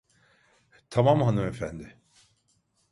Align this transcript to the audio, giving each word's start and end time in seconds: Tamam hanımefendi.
Tamam 0.89 1.21
hanımefendi. 1.21 1.97